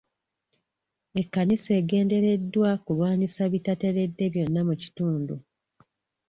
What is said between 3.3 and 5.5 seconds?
ebitateredde byonna mu kitundu.